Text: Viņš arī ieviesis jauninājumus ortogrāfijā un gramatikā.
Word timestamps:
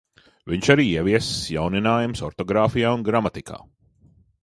Viņš 0.51 0.69
arī 0.75 0.85
ieviesis 0.93 1.43
jauninājumus 1.57 2.25
ortogrāfijā 2.31 2.97
un 2.99 3.09
gramatikā. 3.11 3.65